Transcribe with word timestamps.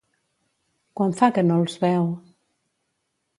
Quant 0.99 1.13
fa 1.19 1.29
que 1.35 1.43
no 1.51 1.59
els 1.65 1.77
veu? 1.85 2.09